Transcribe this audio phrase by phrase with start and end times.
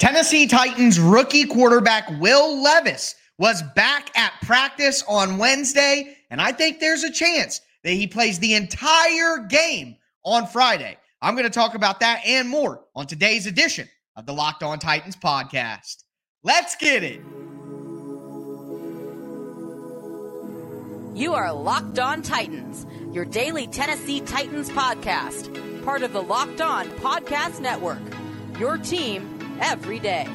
[0.00, 6.80] Tennessee Titans rookie quarterback Will Levis was back at practice on Wednesday, and I think
[6.80, 10.96] there's a chance that he plays the entire game on Friday.
[11.20, 14.78] I'm going to talk about that and more on today's edition of the Locked On
[14.78, 16.04] Titans podcast.
[16.42, 17.20] Let's get it.
[21.14, 26.88] You are Locked On Titans, your daily Tennessee Titans podcast, part of the Locked On
[26.88, 28.00] Podcast Network.
[28.58, 30.26] Your team every day.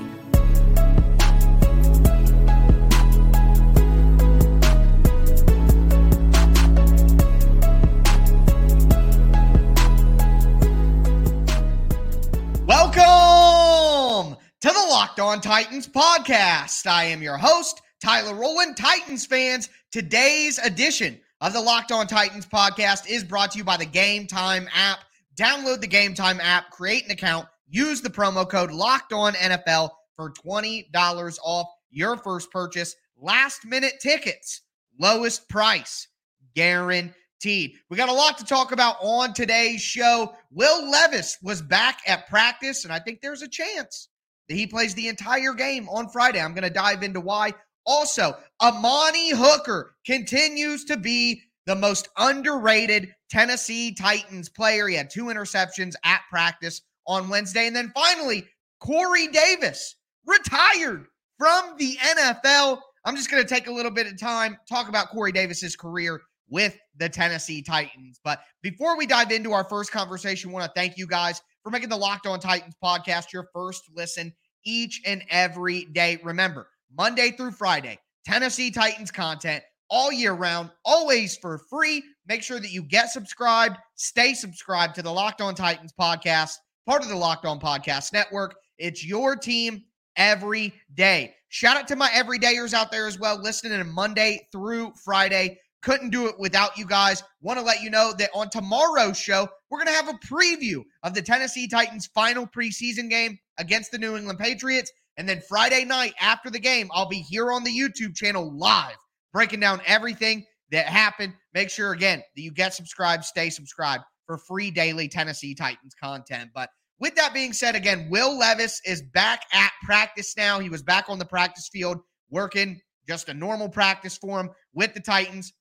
[12.68, 16.88] Welcome to the Locked On Titans podcast.
[16.88, 18.78] I am your host, Tyler Rowland.
[18.78, 23.78] Titans fans, today's edition of the Locked On Titans podcast is brought to you by
[23.78, 25.00] the Game Time app.
[25.36, 29.90] Download the Game Time app, create an account, Use the promo code Locked On NFL
[30.16, 32.96] for $20 off your first purchase.
[33.20, 34.62] Last minute tickets,
[34.98, 36.08] lowest price,
[36.56, 37.74] guaranteed.
[37.90, 40.36] We got a lot to talk about on today's show.
[40.52, 44.08] Will Levis was back at practice, and I think there's a chance
[44.48, 46.40] that he plays the entire game on Friday.
[46.40, 47.52] I'm going to dive into why.
[47.86, 54.88] Also, Amani Hooker continues to be the most underrated Tennessee Titans player.
[54.88, 57.68] He had two interceptions at practice on Wednesday.
[57.68, 58.48] And then finally,
[58.80, 62.80] Corey Davis retired from the NFL.
[63.06, 66.22] I'm just going to take a little bit of time, talk about Corey Davis's career
[66.50, 68.20] with the Tennessee Titans.
[68.24, 71.70] But before we dive into our first conversation, I want to thank you guys for
[71.70, 74.34] making the Locked On Titans podcast your first listen
[74.66, 76.20] each and every day.
[76.24, 82.04] Remember, Monday through Friday, Tennessee Titans content all year round, always for free.
[82.28, 87.02] Make sure that you get subscribed, stay subscribed to the Locked On Titans podcast part
[87.02, 88.56] of the Locked On Podcast Network.
[88.78, 89.84] It's your team
[90.16, 91.34] every day.
[91.50, 95.60] Shout out to my everydayers out there as well, listening in Monday through Friday.
[95.82, 97.24] Couldn't do it without you guys.
[97.42, 100.84] Want to let you know that on tomorrow's show, we're going to have a preview
[101.04, 104.92] of the Tennessee Titans' final preseason game against the New England Patriots.
[105.18, 108.98] And then Friday night after the game, I'll be here on the YouTube channel live,
[109.32, 111.34] breaking down everything that happened.
[111.54, 116.52] Make sure, again, that you get subscribed, stay subscribed for free daily Tennessee Titans content.
[116.54, 116.70] But
[117.00, 120.60] with that being said, again, Will Levis is back at practice now.
[120.60, 122.00] He was back on the practice field
[122.30, 125.54] working just a normal practice for him with the Titans.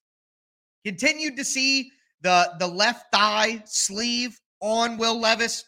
[0.84, 1.90] Continued to see
[2.22, 5.64] the the left thigh sleeve on Will Levis,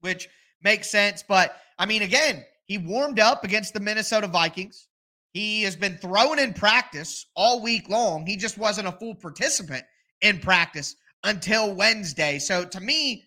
[0.00, 0.28] which
[0.62, 1.24] makes sense.
[1.26, 4.88] But I mean, again, he warmed up against the Minnesota Vikings.
[5.32, 8.24] He has been thrown in practice all week long.
[8.24, 9.84] He just wasn't a full participant
[10.20, 12.38] in practice until Wednesday.
[12.38, 13.24] So to me,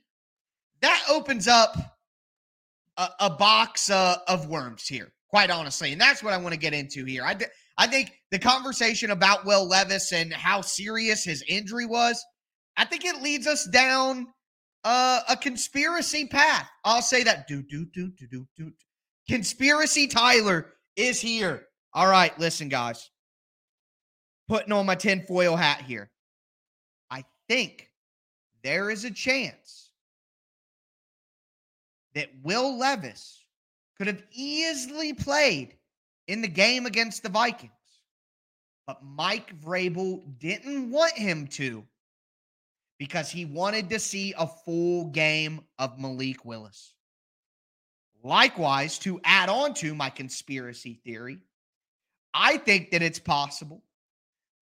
[0.81, 1.75] that opens up
[2.97, 5.91] a, a box uh, of worms here, quite honestly.
[5.91, 7.23] And that's what I want to get into here.
[7.23, 7.35] I,
[7.77, 12.23] I think the conversation about Will Levis and how serious his injury was,
[12.77, 14.27] I think it leads us down
[14.83, 16.69] uh, a conspiracy path.
[16.85, 17.47] I'll say that.
[17.47, 18.71] Do, do, do, do, do, do.
[19.27, 21.67] Conspiracy Tyler is here.
[21.93, 23.09] All right, listen, guys.
[24.47, 26.09] Putting on my tinfoil hat here.
[27.11, 27.86] I think
[28.67, 29.91] there is a chance
[32.15, 33.45] that Will Levis
[33.97, 35.73] could have easily played
[36.27, 37.71] in the game against the Vikings,
[38.85, 41.85] but Mike Vrabel didn't want him to
[42.99, 46.93] because he wanted to see a full game of Malik Willis.
[48.21, 51.37] Likewise, to add on to my conspiracy theory,
[52.33, 53.81] I think that it's possible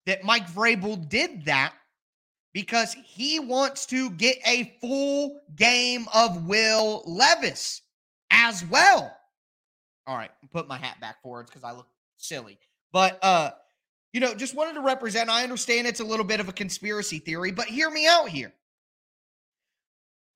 [0.06, 1.74] that Mike Vrabel did that
[2.56, 7.82] because he wants to get a full game of Will Levis
[8.32, 9.14] as well.
[10.08, 12.58] All right, put my hat back forwards because I look silly.
[12.94, 13.52] But uh,
[14.14, 15.30] you know, just wanted to represent.
[15.30, 18.54] I understand it's a little bit of a conspiracy theory, but hear me out here.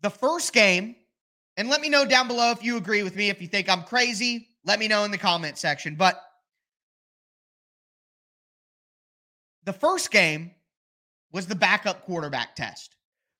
[0.01, 0.97] The first game,
[1.55, 3.29] and let me know down below if you agree with me.
[3.29, 5.95] If you think I'm crazy, let me know in the comment section.
[5.95, 6.21] But
[9.63, 10.51] the first game
[11.31, 12.95] was the backup quarterback test.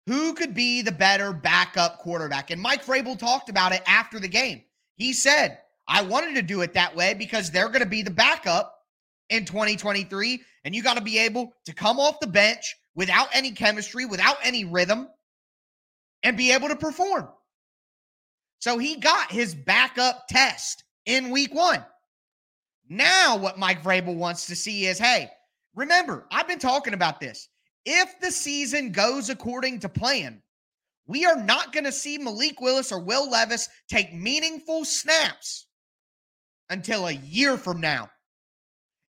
[0.08, 2.52] Who could be the better backup quarterback?
[2.52, 4.64] And Mike Vrabel talked about it after the game.
[4.96, 8.12] He said, I wanted to do it that way because they're going to be the
[8.12, 8.76] backup
[9.30, 10.42] in 2023.
[10.66, 14.38] And you got to be able to come off the bench without any chemistry, without
[14.44, 15.08] any rhythm,
[16.24, 17.30] and be able to perform.
[18.60, 21.84] So he got his backup test in week one.
[22.90, 25.30] Now, what Mike Vrabel wants to see is hey,
[25.76, 27.49] remember, I've been talking about this
[27.86, 30.42] if the season goes according to plan,
[31.08, 35.68] we are not going to see Malik Willis or Will Levis take meaningful snaps
[36.70, 38.10] until a year from now.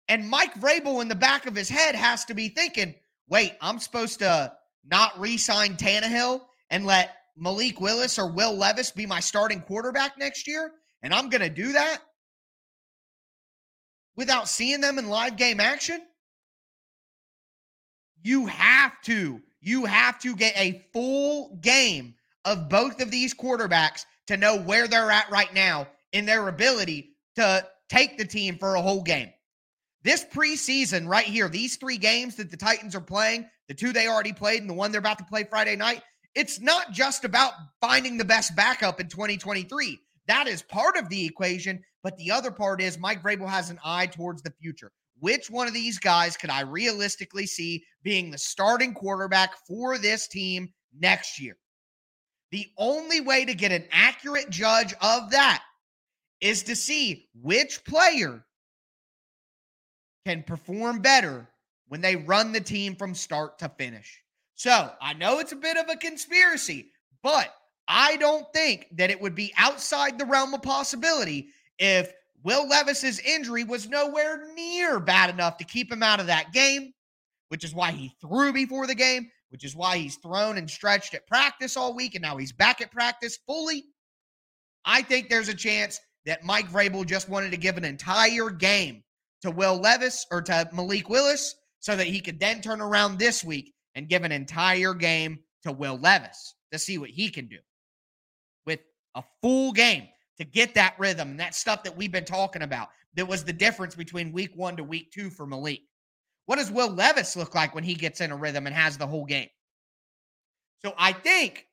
[0.08, 2.94] And Mike Vrabel in the back of his head has to be thinking,
[3.28, 4.52] wait, I'm supposed to
[4.84, 6.40] not re sign Tannehill
[6.70, 10.70] and let Malik Willis or Will Levis be my starting quarterback next year?
[11.02, 11.98] And I'm going to do that
[14.16, 16.00] without seeing them in live game action?
[18.22, 19.40] You have to.
[19.60, 24.88] You have to get a full game of both of these quarterbacks to know where
[24.88, 29.30] they're at right now in their ability to take the team for a whole game.
[30.04, 34.06] This preseason, right here, these three games that the Titans are playing, the two they
[34.06, 36.02] already played and the one they're about to play Friday night,
[36.34, 39.98] it's not just about finding the best backup in 2023.
[40.28, 41.82] That is part of the equation.
[42.02, 44.92] But the other part is Mike Vrabel has an eye towards the future.
[45.20, 50.28] Which one of these guys could I realistically see being the starting quarterback for this
[50.28, 51.56] team next year?
[52.50, 55.62] The only way to get an accurate judge of that
[56.40, 58.44] is to see which player
[60.24, 61.48] can perform better
[61.88, 64.22] when they run the team from start to finish.
[64.54, 66.92] So I know it's a bit of a conspiracy,
[67.22, 67.54] but
[67.86, 71.48] I don't think that it would be outside the realm of possibility
[71.78, 72.12] if
[72.44, 76.92] Will Levis's injury was nowhere near bad enough to keep him out of that game,
[77.48, 81.14] which is why he threw before the game, which is why he's thrown and stretched
[81.14, 83.84] at practice all week, and now he's back at practice fully.
[84.84, 89.02] I think there's a chance that Mike Vrabel just wanted to give an entire game
[89.42, 93.44] to Will Levis or to Malik Willis so that he could then turn around this
[93.44, 97.58] week and give an entire game to Will Levis to see what he can do
[98.66, 98.80] with
[99.14, 100.08] a full game
[100.38, 102.88] to get that rhythm that stuff that we've been talking about.
[103.14, 105.80] That was the difference between week one to week two for Malik.
[106.46, 109.06] What does Will Levis look like when he gets in a rhythm and has the
[109.06, 109.48] whole game?
[110.80, 111.66] So I think,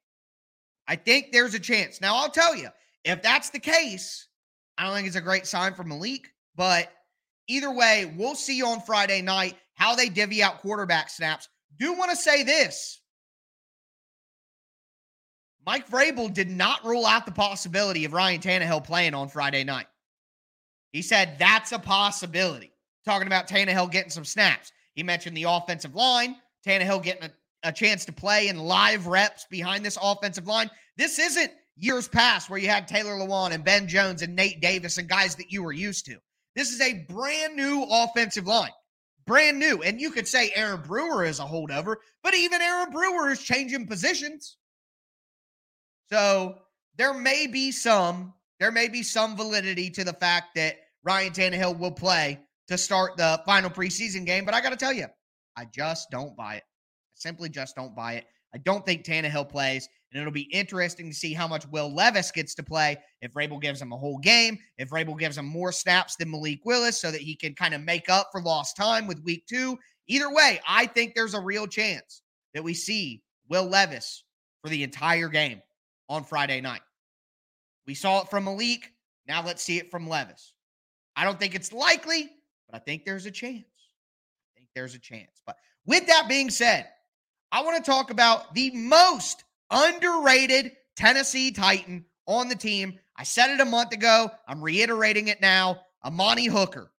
[0.88, 2.02] I think there's a chance.
[2.02, 2.70] Now I'll tell you,
[3.04, 4.28] if that's the case,
[4.78, 6.92] I don't think it's a great sign for Malik, but
[7.48, 11.48] either way, we'll see on Friday night how they divvy out quarterback snaps.
[11.78, 13.02] Do want to say this
[15.66, 19.88] Mike Vrabel did not rule out the possibility of Ryan Tannehill playing on Friday night.
[20.92, 22.72] He said that's a possibility.
[23.04, 24.72] Talking about Tannehill getting some snaps.
[24.94, 26.36] He mentioned the offensive line,
[26.66, 30.70] Tannehill getting a, a chance to play in live reps behind this offensive line.
[30.98, 34.98] This isn't years past where you had Taylor Lewan and Ben Jones and Nate Davis
[34.98, 36.18] and guys that you were used to.
[36.56, 38.72] This is a brand new offensive line.
[39.26, 39.82] Brand new.
[39.82, 43.88] And you could say Aaron Brewer is a holdover, but even Aaron Brewer is changing
[43.88, 44.58] positions.
[46.12, 46.60] So
[46.98, 51.78] there may be some, there may be some validity to the fact that Ryan Tannehill
[51.78, 54.46] will play to start the final preseason game.
[54.46, 55.08] But I got to tell you,
[55.58, 56.64] I just don't buy it.
[56.64, 58.26] I simply just don't buy it.
[58.54, 62.32] I don't think Tannehill plays, and it'll be interesting to see how much Will Levis
[62.32, 65.74] gets to play if Vrabel gives him a whole game, if Vrabel gives him more
[65.74, 69.08] snaps than Malik Willis so that he can kind of make up for lost time
[69.08, 69.78] with week two.
[70.08, 72.22] Either way, I think there's a real chance
[72.54, 74.24] that we see Will Levis
[74.64, 75.62] for the entire game
[76.10, 76.82] on Friday night.
[77.88, 78.92] We saw it from Malik.
[79.28, 80.54] Now let's see it from Levis.
[81.16, 82.30] I don't think it's likely,
[82.70, 83.66] but I think there's a chance.
[83.66, 85.42] I think there's a chance.
[85.46, 86.88] But with that being said,
[87.52, 93.00] I want to talk about the most underrated Tennessee Titan on the team.
[93.18, 94.30] I said it a month ago.
[94.48, 95.82] I'm reiterating it now.
[96.04, 96.92] Amani Hooker.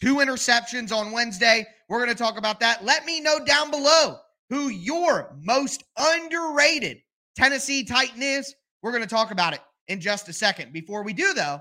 [0.00, 1.66] Two interceptions on Wednesday.
[1.88, 2.84] We're going to talk about that.
[2.84, 4.18] Let me know down below
[4.48, 7.02] who your most underrated
[7.36, 8.54] Tennessee Titan is.
[8.82, 10.72] We're going to talk about it in just a second.
[10.72, 11.60] Before we do, though,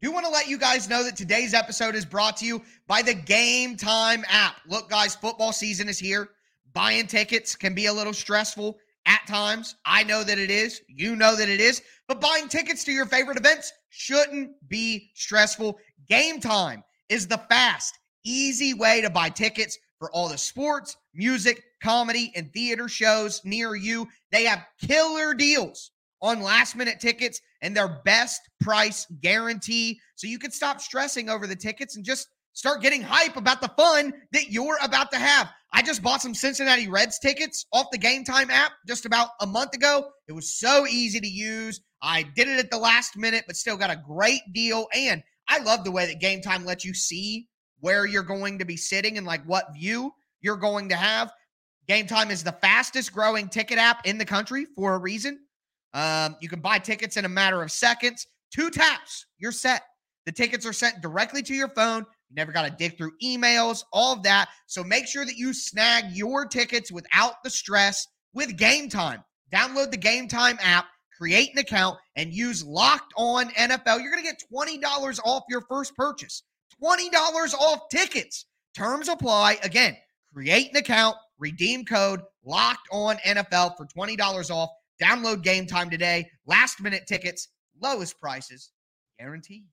[0.00, 3.02] do want to let you guys know that today's episode is brought to you by
[3.02, 4.56] the Game Time app.
[4.66, 6.30] Look, guys, football season is here.
[6.72, 9.76] Buying tickets can be a little stressful at times.
[9.84, 10.82] I know that it is.
[10.88, 11.82] You know that it is.
[12.08, 15.78] But buying tickets to your favorite events shouldn't be stressful.
[16.08, 21.62] Game Time is the fast, easy way to buy tickets for all the sports, music,
[21.82, 24.08] comedy, and theater shows near you.
[24.30, 30.00] They have killer deals on last minute tickets and their best price guarantee.
[30.14, 33.70] So you can stop stressing over the tickets and just start getting hype about the
[33.76, 35.50] fun that you're about to have.
[35.72, 39.46] I just bought some Cincinnati Reds tickets off the Game Time app just about a
[39.46, 40.10] month ago.
[40.28, 41.80] It was so easy to use.
[42.02, 44.86] I did it at the last minute, but still got a great deal.
[44.94, 47.48] And I love the way that Game Time lets you see
[47.80, 51.32] where you're going to be sitting and like what view you're going to have.
[51.88, 55.40] Game Time is the fastest growing ticket app in the country for a reason.
[55.94, 58.26] Um, you can buy tickets in a matter of seconds.
[58.54, 59.82] Two taps, you're set.
[60.24, 62.06] The tickets are sent directly to your phone.
[62.28, 64.48] You never got to dig through emails, all of that.
[64.66, 69.22] So make sure that you snag your tickets without the stress with Game Time.
[69.52, 70.86] Download the Game Time app
[71.22, 74.00] create an account, and use Locked On NFL.
[74.00, 76.42] You're going to get $20 off your first purchase.
[76.82, 78.46] $20 off tickets.
[78.76, 79.58] Terms apply.
[79.62, 79.96] Again,
[80.34, 84.70] create an account, redeem code Locked On NFL for $20 off.
[85.02, 86.30] Download game time today.
[86.46, 87.48] Last minute tickets,
[87.80, 88.70] lowest prices
[89.18, 89.64] guaranteed.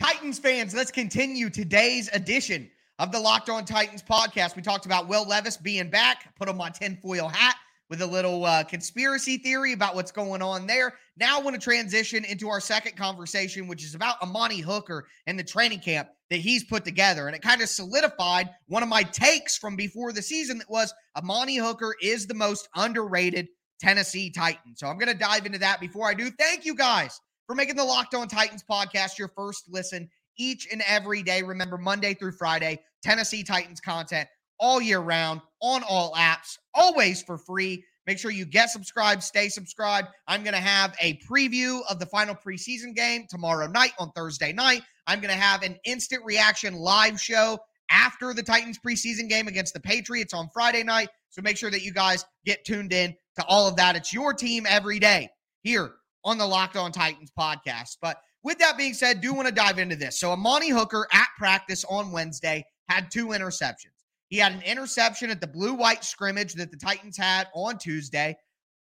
[0.00, 4.56] Titans fans, let's continue today's edition of the Locked On Titans podcast.
[4.56, 7.56] We talked about Will Levis being back, put him on tinfoil hat
[7.90, 10.94] with a little uh, conspiracy theory about what's going on there.
[11.16, 15.38] Now, I want to transition into our second conversation, which is about Amani Hooker and
[15.38, 17.26] the training camp that he's put together.
[17.26, 20.94] And it kind of solidified one of my takes from before the season that was
[21.16, 23.48] Amani Hooker is the most underrated
[23.80, 24.74] Tennessee Titan.
[24.76, 26.30] So I'm going to dive into that before I do.
[26.30, 30.08] Thank you guys for making the Locked On Titans podcast your first listen
[30.38, 31.42] each and every day.
[31.42, 34.28] Remember, Monday through Friday, Tennessee Titans content
[34.60, 37.84] all year round on all apps, always for free.
[38.06, 40.08] Make sure you get subscribed, stay subscribed.
[40.28, 44.52] I'm going to have a preview of the final preseason game tomorrow night on Thursday
[44.52, 44.82] night.
[45.06, 47.58] I'm going to have an instant reaction live show
[47.90, 51.08] after the Titans preseason game against the Patriots on Friday night.
[51.30, 53.96] So make sure that you guys get tuned in to all of that.
[53.96, 55.28] It's your team every day
[55.62, 55.92] here
[56.24, 57.96] on the Locked On Titans podcast.
[58.00, 60.20] But with that being said, do want to dive into this.
[60.20, 63.94] So Amani Hooker at practice on Wednesday had two interceptions.
[64.28, 68.36] He had an interception at the blue white scrimmage that the Titans had on Tuesday.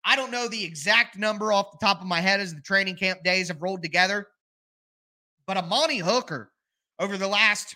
[0.04, 2.96] I don't know the exact number off the top of my head as the training
[2.96, 4.28] camp days have rolled together,
[5.46, 6.52] but Amani Hooker
[6.98, 7.75] over the last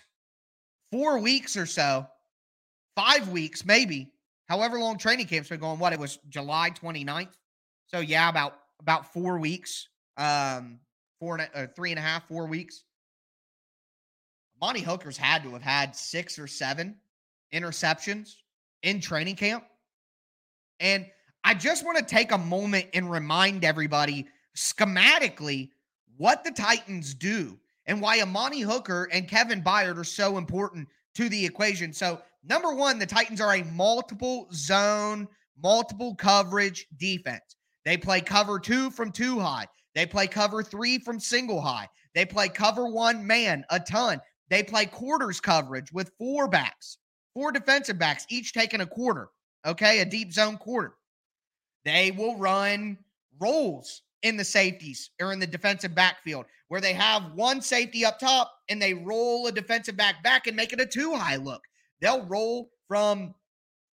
[0.91, 2.05] four weeks or so,
[2.95, 4.11] five weeks maybe,
[4.47, 7.33] however long training camp's been going, what it was July 29th.
[7.87, 10.79] So yeah, about about four weeks, um,
[11.21, 12.83] four and a, uh, three and a half, four weeks.
[14.61, 16.95] Amani Hooker's had to have had six or seven
[17.53, 18.33] interceptions
[18.81, 19.63] in training camp.
[20.79, 21.05] And
[21.43, 24.25] I just want to take a moment and remind everybody
[24.57, 25.69] schematically
[26.17, 31.29] what the Titans do and why Amani Hooker and Kevin Byard are so important to
[31.29, 31.93] the equation.
[31.93, 35.27] So, number one, the Titans are a multiple zone,
[35.61, 37.55] multiple coverage defense.
[37.85, 39.67] They play cover two from two high.
[39.95, 41.89] They play cover three from single high.
[42.13, 44.21] They play cover one man a ton.
[44.49, 46.97] They play quarters coverage with four backs,
[47.33, 49.29] four defensive backs, each taking a quarter.
[49.65, 50.95] Okay, a deep zone quarter.
[51.85, 52.97] They will run
[53.39, 58.19] rolls in the safeties or in the defensive backfield where they have one safety up
[58.19, 61.61] top and they roll a defensive back back and make it a two high look.
[61.99, 63.33] They'll roll from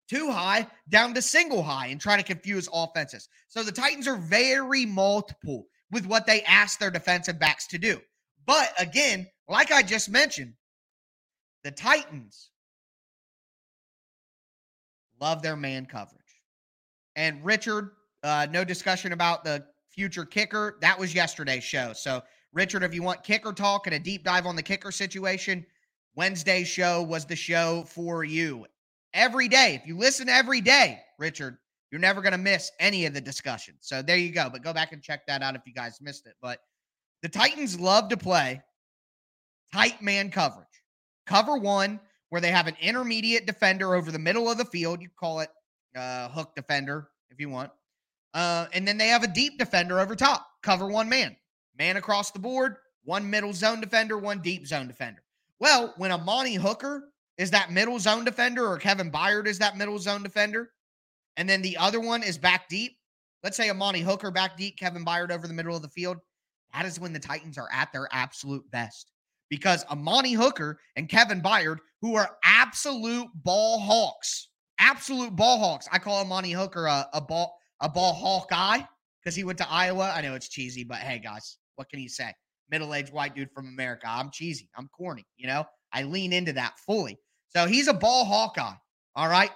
[0.09, 3.29] two high down to single high and try to confuse offenses.
[3.47, 7.99] So the Titans are very multiple with what they asked their defensive backs to do.
[8.45, 10.53] But again, like I just mentioned,
[11.63, 12.51] the Titans
[15.19, 16.21] love their man coverage.
[17.15, 17.91] And Richard,
[18.23, 20.77] uh, no discussion about the future kicker.
[20.81, 21.93] That was yesterday's show.
[21.93, 22.21] So,
[22.53, 25.65] Richard, if you want kicker talk and a deep dive on the kicker situation,
[26.15, 28.65] Wednesday's show was the show for you
[29.13, 29.75] every day.
[29.75, 31.57] If you listen every day, Richard,
[31.95, 33.73] you're never going to miss any of the discussion.
[33.79, 34.49] So there you go.
[34.51, 36.33] But go back and check that out if you guys missed it.
[36.41, 36.59] But
[37.21, 38.61] the Titans love to play
[39.73, 40.67] tight man coverage.
[41.25, 45.01] Cover one, where they have an intermediate defender over the middle of the field.
[45.01, 45.47] You call it
[45.95, 47.71] uh, hook defender if you want.
[48.33, 50.45] Uh, and then they have a deep defender over top.
[50.63, 51.33] Cover one man.
[51.79, 52.75] Man across the board,
[53.05, 55.23] one middle zone defender, one deep zone defender.
[55.61, 57.05] Well, when Amani Hooker
[57.37, 60.71] is that middle zone defender or Kevin Byard is that middle zone defender.
[61.37, 62.97] And then the other one is back deep.
[63.43, 66.17] Let's say Amani Hooker back deep, Kevin Byard over the middle of the field.
[66.73, 69.11] That is when the Titans are at their absolute best
[69.49, 74.49] because Amani Hooker and Kevin Byard, who are absolute ball hawks,
[74.79, 75.87] absolute ball hawks.
[75.91, 78.87] I call Amani Hooker a, a ball a ball hawk guy
[79.21, 80.11] because he went to Iowa.
[80.15, 82.31] I know it's cheesy, but hey guys, what can you say?
[82.71, 84.07] Middle-aged white dude from America.
[84.07, 84.69] I'm cheesy.
[84.75, 85.25] I'm corny.
[85.37, 87.19] You know, I lean into that fully.
[87.49, 88.73] So he's a ball Hawkeye.
[89.15, 89.51] All right.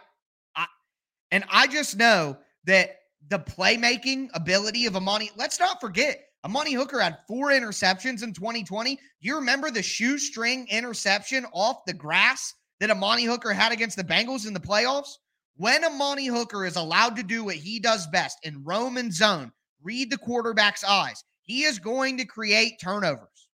[1.32, 2.98] And I just know that
[3.30, 8.96] the playmaking ability of Amani, let's not forget, Amani Hooker had four interceptions in 2020.
[8.96, 14.04] Do you remember the shoestring interception off the grass that Amani Hooker had against the
[14.04, 15.18] Bengals in the playoffs?
[15.58, 19.52] When Amani Hooker is allowed to do what he does best in Roman zone,
[19.84, 23.48] read the quarterback's eyes, he is going to create turnovers.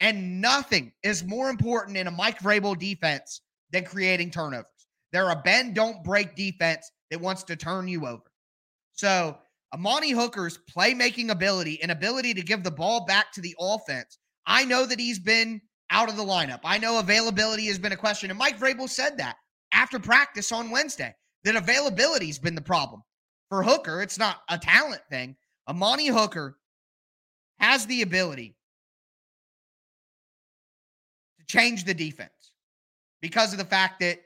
[0.00, 4.66] And nothing is more important in a Mike Vrabel defense than creating turnovers.
[5.12, 8.24] They're a bend, don't break defense that wants to turn you over.
[8.90, 9.38] So
[9.72, 14.18] Amani Hooker's playmaking ability and ability to give the ball back to the offense.
[14.46, 16.58] I know that he's been out of the lineup.
[16.64, 18.30] I know availability has been a question.
[18.30, 19.36] And Mike Vrabel said that
[19.70, 23.00] after practice on Wednesday, that availability has been the problem.
[23.48, 25.36] For Hooker, it's not a talent thing.
[25.68, 26.58] Amani Hooker
[27.60, 28.56] has the ability
[31.38, 32.50] to change the defense
[33.22, 34.18] because of the fact that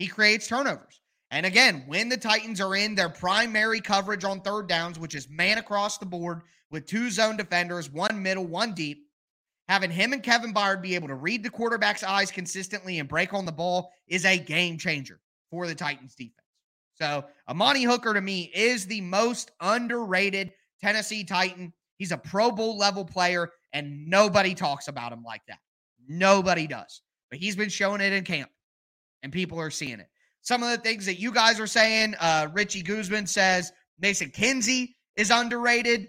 [0.00, 1.00] he creates turnovers.
[1.30, 5.28] And again, when the Titans are in their primary coverage on third downs, which is
[5.28, 9.08] man across the board with two zone defenders, one middle, one deep,
[9.68, 13.32] having him and Kevin Byard be able to read the quarterback's eyes consistently and break
[13.32, 16.38] on the ball is a game changer for the Titans defense.
[16.94, 21.72] So, Amani Hooker to me is the most underrated Tennessee Titan.
[21.96, 25.58] He's a Pro Bowl level player, and nobody talks about him like that.
[26.06, 27.02] Nobody does.
[27.30, 28.50] But he's been showing it in camp,
[29.22, 30.08] and people are seeing it.
[30.44, 34.94] Some of the things that you guys are saying, uh, Richie Guzman says Mason Kinsey
[35.16, 36.08] is underrated.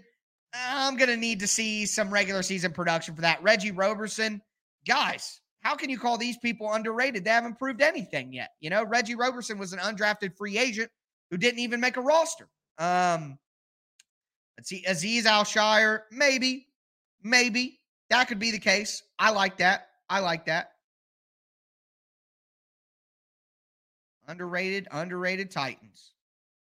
[0.54, 3.42] I'm going to need to see some regular season production for that.
[3.42, 4.42] Reggie Roberson,
[4.86, 7.24] guys, how can you call these people underrated?
[7.24, 8.50] They haven't proved anything yet.
[8.60, 10.90] You know, Reggie Roberson was an undrafted free agent
[11.30, 12.46] who didn't even make a roster.
[12.78, 13.38] Um,
[14.58, 15.46] let's see, Aziz Al
[16.12, 16.66] maybe,
[17.22, 19.02] maybe that could be the case.
[19.18, 19.88] I like that.
[20.10, 20.72] I like that.
[24.28, 26.12] Underrated, underrated Titans.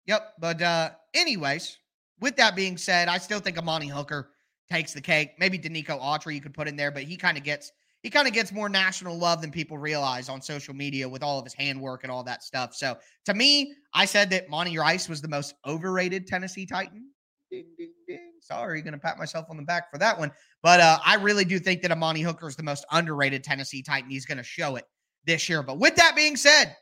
[0.05, 0.33] Yep.
[0.39, 1.77] But uh, anyways,
[2.19, 4.31] with that being said, I still think Amani Hooker
[4.71, 5.31] takes the cake.
[5.39, 7.71] Maybe Denico Autry you could put in there, but he kind of gets
[8.03, 11.39] he kind of gets more national love than people realize on social media with all
[11.39, 12.75] of his handwork and all that stuff.
[12.75, 17.09] So to me, I said that Monty Rice was the most overrated Tennessee Titan.
[17.51, 18.33] Ding, ding, ding.
[18.39, 20.31] Sorry, gonna pat myself on the back for that one.
[20.61, 24.09] But uh, I really do think that Amani Hooker is the most underrated Tennessee Titan.
[24.09, 24.85] He's gonna show it
[25.25, 25.63] this year.
[25.63, 26.75] But with that being said,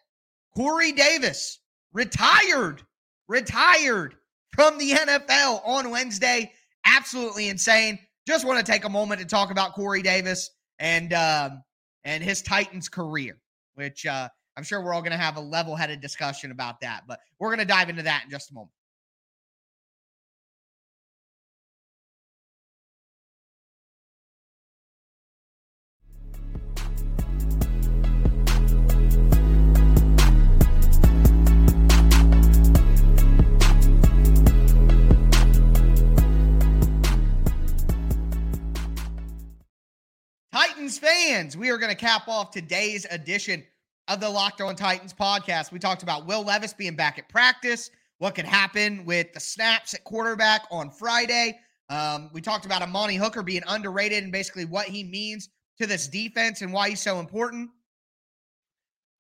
[0.56, 1.60] Corey Davis
[1.94, 2.82] retired,
[3.28, 4.16] retired
[4.54, 6.52] from the NFL on Wednesday.
[6.86, 8.00] Absolutely insane.
[8.28, 11.64] Just want to take a moment to talk about Corey Davis and um,
[12.04, 13.38] and his Titans career,
[13.76, 17.04] which uh, I'm sure we're all going to have a level-headed discussion about that.
[17.08, 18.72] But we're going to dive into that in just a moment.
[40.96, 43.64] Titans fans, we are going to cap off today's edition
[44.08, 45.72] of the Locked On Titans podcast.
[45.72, 49.94] We talked about Will Levis being back at practice, what could happen with the snaps
[49.94, 51.60] at quarterback on Friday.
[51.90, 56.08] Um, we talked about Amani Hooker being underrated and basically what he means to this
[56.08, 57.70] defense and why he's so important.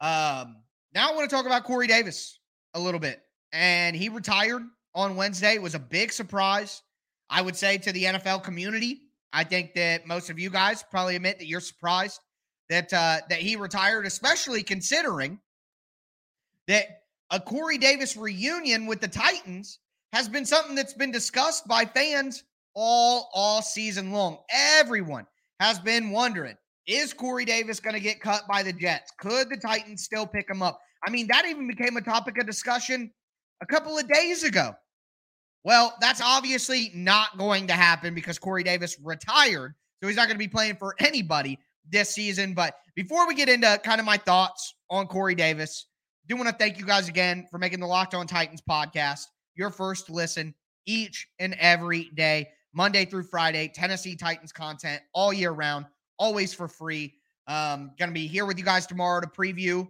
[0.01, 0.57] Um,
[0.93, 2.39] now I want to talk about Corey Davis
[2.73, 3.21] a little bit.
[3.51, 5.55] And he retired on Wednesday.
[5.55, 6.83] It was a big surprise,
[7.29, 9.01] I would say, to the NFL community.
[9.33, 12.19] I think that most of you guys probably admit that you're surprised
[12.69, 15.39] that uh, that he retired, especially considering
[16.67, 19.79] that a Corey Davis reunion with the Titans
[20.13, 24.39] has been something that's been discussed by fans all all season long.
[24.49, 25.27] Everyone
[25.59, 26.55] has been wondering:
[26.87, 29.11] Is Corey Davis going to get cut by the Jets?
[29.19, 30.79] Could the Titans still pick him up?
[31.05, 33.11] I mean, that even became a topic of discussion
[33.61, 34.75] a couple of days ago
[35.65, 39.73] well, that's obviously not going to happen because Corey Davis retired.
[39.99, 41.57] So he's not going to be playing for anybody
[41.89, 42.53] this season.
[42.53, 45.87] But before we get into kind of my thoughts on Corey Davis,
[46.23, 49.25] I do want to thank you guys again for making the Locked On Titans podcast
[49.55, 50.53] your first listen
[50.85, 55.87] each and every day, Monday through Friday, Tennessee Titans content all year round,
[56.19, 57.15] always for free.
[57.47, 59.87] Um, gonna be here with you guys tomorrow to preview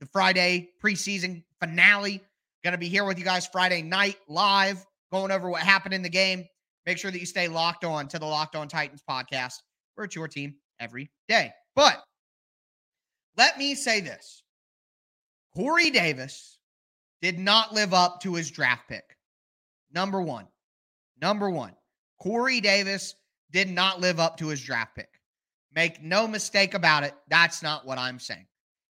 [0.00, 2.20] the Friday preseason finale.
[2.64, 6.08] Gonna be here with you guys Friday night live going over what happened in the
[6.08, 6.44] game.
[6.84, 9.54] Make sure that you stay locked on to the Locked On Titans podcast,
[9.94, 11.50] where it's your team every day.
[11.74, 12.02] But
[13.36, 14.42] let me say this
[15.54, 16.58] Corey Davis
[17.22, 19.16] did not live up to his draft pick.
[19.92, 20.46] Number one.
[21.20, 21.72] Number one.
[22.20, 23.14] Corey Davis
[23.52, 25.08] did not live up to his draft pick.
[25.74, 27.14] Make no mistake about it.
[27.28, 28.46] That's not what I'm saying.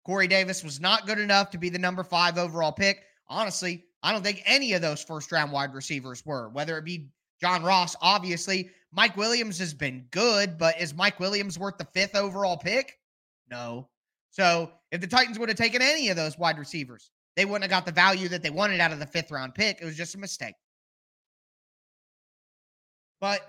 [0.05, 3.03] Corey Davis was not good enough to be the number five overall pick.
[3.29, 7.09] Honestly, I don't think any of those first round wide receivers were, whether it be
[7.41, 8.71] John Ross, obviously.
[8.93, 12.99] Mike Williams has been good, but is Mike Williams worth the fifth overall pick?
[13.51, 13.89] No.
[14.31, 17.71] So if the Titans would have taken any of those wide receivers, they wouldn't have
[17.71, 19.81] got the value that they wanted out of the fifth round pick.
[19.81, 20.55] It was just a mistake.
[23.21, 23.41] But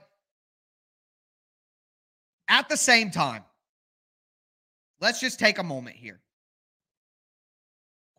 [2.48, 3.44] at the same time,
[5.00, 6.20] let's just take a moment here.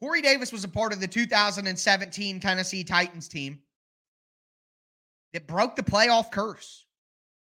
[0.01, 3.61] Corey Davis was a part of the 2017 Tennessee Titans team
[5.35, 6.87] that broke the playoff curse.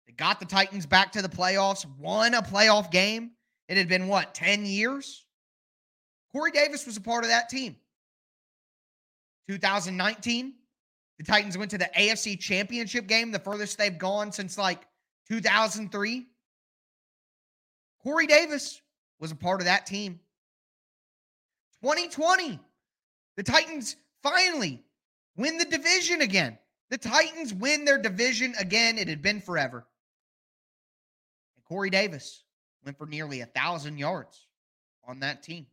[0.07, 3.31] They got the Titans back to the playoffs, won a playoff game.
[3.69, 5.25] It had been what, 10 years?
[6.33, 7.77] Corey Davis was a part of that team.
[9.49, 10.55] 2019,
[11.19, 14.87] the Titans went to the AFC Championship game, the furthest they've gone since like
[15.29, 16.27] 2003.
[18.03, 18.81] Corey Davis
[19.21, 20.19] was a part of that team.
[21.83, 22.59] 2020,
[23.37, 24.83] the Titans finally
[25.37, 26.59] win the division again.
[26.91, 28.99] The Titans win their division again.
[28.99, 29.87] It had been forever.
[31.57, 32.43] And Corey Davis
[32.85, 34.47] went for nearly a thousand yards
[35.07, 35.67] on that team.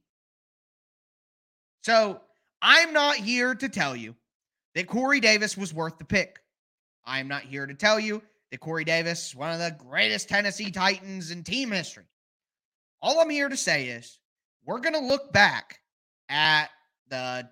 [1.82, 2.22] So
[2.62, 4.16] I'm not here to tell you
[4.76, 6.40] that Corey Davis was worth the pick.
[7.06, 10.30] I am not here to tell you that Corey Davis is one of the greatest
[10.30, 12.06] Tennessee Titans in team history.
[13.02, 14.20] All I'm here to say is
[14.66, 15.80] we're going to look back
[16.30, 16.68] at
[17.10, 17.50] the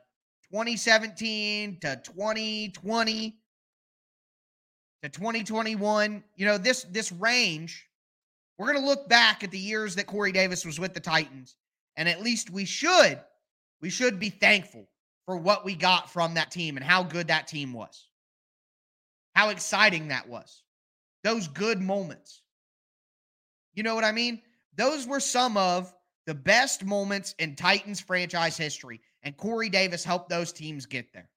[0.51, 3.37] 2017 to 2020
[5.01, 6.23] to 2021.
[6.35, 7.87] You know, this this range,
[8.57, 11.55] we're going to look back at the years that Corey Davis was with the Titans,
[11.95, 13.19] and at least we should
[13.81, 14.87] we should be thankful
[15.25, 18.07] for what we got from that team and how good that team was.
[19.35, 20.63] How exciting that was.
[21.23, 22.41] Those good moments.
[23.73, 24.41] You know what I mean?
[24.75, 25.93] Those were some of
[26.25, 31.29] the best moments in Titans franchise history, and Corey Davis helped those teams get there.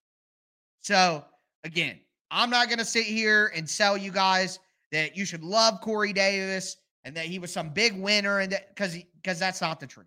[0.80, 1.24] So,
[1.64, 4.58] again, I'm not going to sit here and sell you guys
[4.92, 8.68] that you should love Corey Davis and that he was some big winner and that
[8.74, 10.06] because because that's not the truth.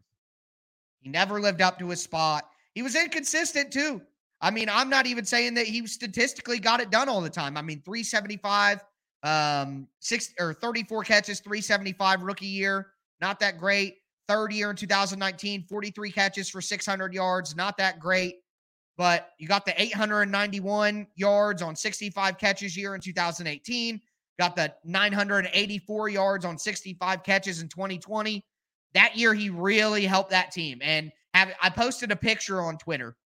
[1.00, 2.50] He never lived up to his spot.
[2.74, 4.02] He was inconsistent too.
[4.40, 7.58] I mean, I'm not even saying that he statistically got it done all the time.
[7.58, 8.84] I mean, 375,
[9.24, 12.88] um, six or 34 catches, 375 rookie year,
[13.20, 13.98] not that great.
[14.32, 18.38] Third year in 2019, 43 catches for 600 yards, not that great.
[18.98, 24.00] But you got the 891 yards on 65 catches year in 2018.
[24.40, 28.42] Got the 984 yards on 65 catches in 2020.
[28.94, 30.80] That year, he really helped that team.
[30.82, 33.18] And have I posted a picture on Twitter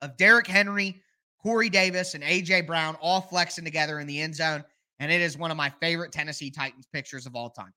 [0.00, 1.02] of Derrick Henry,
[1.42, 4.64] Corey Davis, and AJ Brown all flexing together in the end zone.
[5.00, 7.74] And it is one of my favorite Tennessee Titans pictures of all time.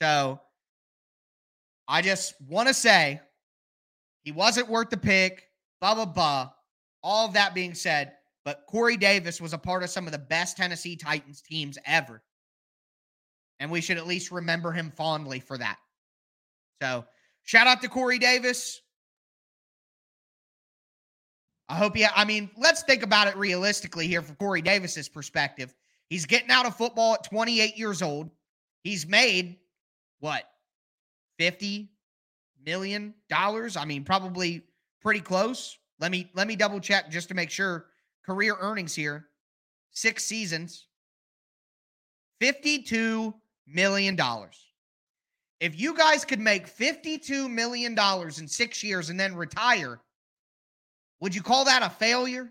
[0.00, 0.40] So
[1.88, 3.20] I just want to say
[4.22, 5.48] he wasn't worth the pick
[5.84, 6.50] blah, blah, blah.
[7.02, 10.18] All of that being said, but Corey Davis was a part of some of the
[10.18, 12.22] best Tennessee Titans teams ever.
[13.60, 15.76] And we should at least remember him fondly for that.
[16.80, 17.04] So
[17.42, 18.80] shout out to Corey Davis.
[21.68, 25.74] I hope he, I mean, let's think about it realistically here from Corey Davis's perspective.
[26.08, 28.30] He's getting out of football at 28 years old.
[28.82, 29.56] He's made
[30.20, 30.44] what,
[31.38, 31.90] 50
[32.64, 33.76] million dollars?
[33.76, 34.62] I mean, probably
[35.00, 35.78] pretty close.
[36.00, 37.86] Let me let me double check just to make sure.
[38.24, 39.26] Career earnings here,
[39.90, 40.86] six seasons,
[42.40, 43.34] $52
[43.66, 44.18] million.
[45.60, 47.96] If you guys could make $52 million
[48.38, 50.00] in six years and then retire,
[51.20, 52.50] would you call that a failure?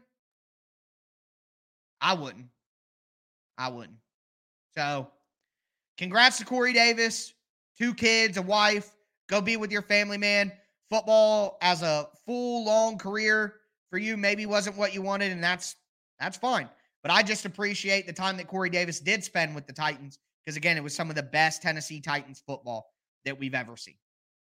[2.02, 2.48] I wouldn't.
[3.58, 3.98] I wouldn't.
[4.76, 5.10] So,
[5.98, 7.34] congrats to Corey Davis.
[7.84, 8.96] Two kids, a wife.
[9.28, 10.54] Go be with your family, man
[10.94, 13.56] football as a full long career
[13.90, 15.76] for you maybe wasn't what you wanted, and that's
[16.20, 16.70] that's fine.
[17.02, 20.56] But I just appreciate the time that Corey Davis did spend with the Titans because
[20.56, 22.92] again, it was some of the best Tennessee Titans football
[23.26, 23.96] that we've ever seen.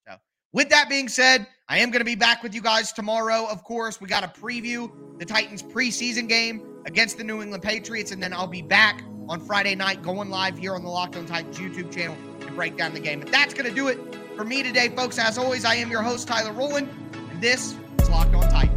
[0.07, 0.17] So,
[0.53, 3.47] with that being said, I am going to be back with you guys tomorrow.
[3.47, 8.13] Of course, we got to preview the Titans preseason game against the New England Patriots,
[8.13, 11.27] and then I'll be back on Friday night going live here on the Locked On
[11.27, 12.17] Titans YouTube channel
[12.57, 13.21] break down the game.
[13.21, 13.99] But that's going to do it
[14.35, 15.19] for me today, folks.
[15.19, 16.89] As always, I am your host, Tyler Rowland,
[17.31, 18.76] and this is Locked On Titans.